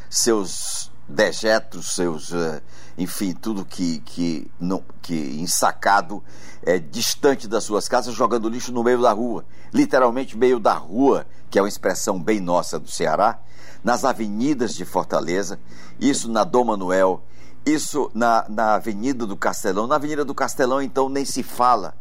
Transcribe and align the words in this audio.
seus 0.09 0.89
dejetos, 1.05 1.95
seus, 1.95 2.31
uh, 2.31 2.61
enfim, 2.97 3.33
tudo 3.33 3.65
que, 3.65 3.99
que, 3.99 4.49
não, 4.57 4.81
que 5.01 5.13
ensacado 5.41 6.23
é, 6.61 6.79
distante 6.79 7.45
das 7.45 7.65
suas 7.65 7.89
casas, 7.89 8.15
jogando 8.15 8.47
lixo 8.47 8.71
no 8.71 8.81
meio 8.81 9.01
da 9.01 9.11
rua, 9.11 9.43
literalmente 9.73 10.37
meio 10.37 10.61
da 10.61 10.71
rua, 10.71 11.27
que 11.49 11.59
é 11.59 11.61
uma 11.61 11.67
expressão 11.67 12.17
bem 12.23 12.39
nossa 12.39 12.79
do 12.79 12.89
Ceará, 12.89 13.37
nas 13.83 14.05
avenidas 14.05 14.73
de 14.73 14.85
Fortaleza, 14.85 15.59
isso 15.99 16.31
na 16.31 16.45
Dom 16.45 16.63
Manuel, 16.63 17.21
isso 17.65 18.09
na, 18.13 18.45
na 18.47 18.75
Avenida 18.75 19.27
do 19.27 19.35
Castelão. 19.35 19.87
Na 19.87 19.95
Avenida 19.95 20.23
do 20.23 20.33
Castelão, 20.33 20.81
então, 20.81 21.09
nem 21.09 21.25
se 21.25 21.43
fala. 21.43 21.95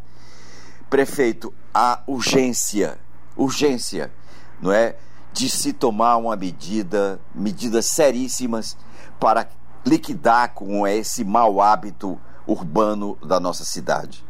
Prefeito, 0.89 1.53
a 1.75 2.05
urgência, 2.07 3.01
urgência, 3.37 4.13
não 4.61 4.71
é? 4.71 4.95
De 5.33 5.49
se 5.49 5.73
tomar 5.73 6.17
uma 6.17 6.37
medida, 6.37 7.21
medidas 7.35 7.87
seríssimas 7.87 8.77
para 9.19 9.49
liquidar 9.85 10.53
com 10.55 10.87
esse 10.87 11.25
mau 11.25 11.61
hábito 11.61 12.21
urbano 12.47 13.17
da 13.25 13.41
nossa 13.41 13.65
cidade. 13.65 14.25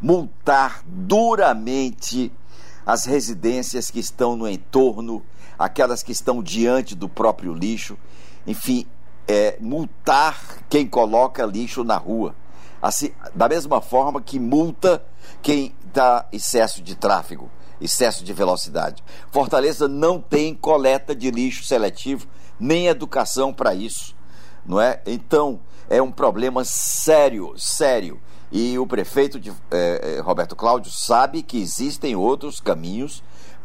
Multar 0.00 0.82
duramente 0.86 2.32
as 2.84 3.04
residências 3.04 3.90
que 3.90 4.00
estão 4.00 4.36
no 4.36 4.48
entorno, 4.48 5.22
aquelas 5.58 6.02
que 6.02 6.12
estão 6.12 6.42
diante 6.42 6.94
do 6.94 7.08
próprio 7.08 7.52
lixo, 7.52 7.98
enfim, 8.46 8.86
é, 9.26 9.58
multar 9.60 10.64
quem 10.70 10.86
coloca 10.86 11.44
lixo 11.44 11.84
na 11.84 11.96
rua. 11.96 12.34
Assim, 12.80 13.10
da 13.34 13.48
mesma 13.48 13.80
forma 13.80 14.22
que 14.22 14.38
multa 14.38 15.04
quem 15.42 15.74
dá 15.92 16.26
excesso 16.32 16.82
de 16.82 16.94
tráfego 16.94 17.50
excesso 17.80 18.24
de 18.24 18.32
velocidade. 18.32 19.02
Fortaleza 19.30 19.88
não 19.88 20.20
tem 20.20 20.54
coleta 20.54 21.14
de 21.14 21.30
lixo 21.30 21.64
seletivo, 21.64 22.26
nem 22.58 22.88
educação 22.88 23.52
para 23.52 23.74
isso, 23.74 24.14
não 24.66 24.80
é? 24.80 25.00
Então, 25.06 25.60
é 25.88 26.02
um 26.02 26.10
problema 26.10 26.64
sério, 26.64 27.54
sério. 27.56 28.20
E 28.50 28.78
o 28.78 28.86
prefeito 28.86 29.38
de, 29.38 29.52
eh, 29.70 30.20
Roberto 30.24 30.56
Cláudio 30.56 30.90
sabe 30.90 31.42
que 31.42 31.60
existem 31.60 32.16
outros 32.16 32.60
caminhos 32.60 33.22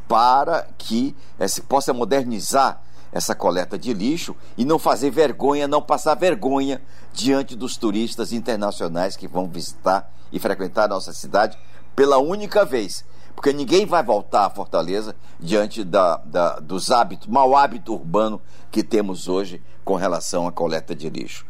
para 0.07 0.67
que 0.77 1.15
eh, 1.39 1.47
se 1.47 1.61
possa 1.61 1.93
modernizar 1.93 2.81
essa 3.13 3.35
coleta 3.35 3.77
de 3.77 3.93
lixo 3.93 4.35
e 4.57 4.65
não 4.65 4.79
fazer 4.79 5.11
vergonha, 5.11 5.67
não 5.67 5.81
passar 5.81 6.15
vergonha 6.15 6.81
diante 7.13 7.55
dos 7.55 7.77
turistas 7.77 8.33
internacionais 8.33 9.15
que 9.15 9.27
vão 9.27 9.47
visitar 9.47 10.11
e 10.31 10.39
frequentar 10.39 10.85
a 10.85 10.89
nossa 10.89 11.13
cidade 11.13 11.57
pela 11.95 12.17
única 12.17 12.65
vez 12.65 13.05
porque 13.35 13.51
ninguém 13.51 13.85
vai 13.85 14.03
voltar 14.03 14.45
a 14.45 14.49
Fortaleza 14.49 15.15
diante 15.39 15.83
da, 15.83 16.17
da, 16.17 16.59
dos 16.59 16.91
hábitos, 16.91 17.27
mau 17.27 17.55
hábito 17.55 17.93
urbano 17.93 18.41
que 18.71 18.83
temos 18.83 19.27
hoje 19.27 19.61
com 19.83 19.95
relação 19.95 20.47
à 20.47 20.51
coleta 20.51 20.95
de 20.95 21.09
lixo. 21.09 21.45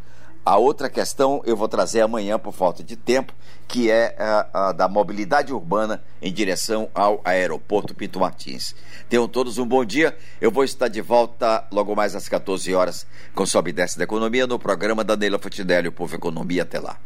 A 0.45 0.57
outra 0.57 0.89
questão 0.89 1.41
eu 1.45 1.55
vou 1.55 1.69
trazer 1.69 2.01
amanhã 2.01 2.37
por 2.37 2.51
falta 2.51 2.83
de 2.83 2.97
tempo, 2.97 3.33
que 3.65 3.89
é 3.89 4.13
a, 4.19 4.67
a, 4.67 4.71
da 4.73 4.89
mobilidade 4.89 5.53
urbana 5.53 6.03
em 6.21 6.33
direção 6.33 6.89
ao 6.93 7.21
aeroporto 7.23 7.95
Pinto 7.95 8.19
Martins. 8.19 8.75
Tenham 9.07 9.25
todos 9.25 9.57
um 9.57 9.65
bom 9.65 9.85
dia. 9.85 10.17
Eu 10.41 10.51
vou 10.51 10.65
estar 10.65 10.89
de 10.89 10.99
volta 10.99 11.65
logo 11.71 11.95
mais 11.95 12.13
às 12.13 12.27
14 12.27 12.75
horas 12.75 13.07
com 13.33 13.45
Sobe 13.45 13.69
e 13.69 13.73
Desce 13.73 13.97
da 13.97 14.03
Economia 14.03 14.45
no 14.45 14.59
programa 14.59 15.01
da 15.01 15.15
Neila 15.15 15.39
Fontinelli, 15.39 15.87
o 15.87 15.93
Povo 15.93 16.13
Economia. 16.13 16.63
Até 16.63 16.77
lá. 16.77 16.97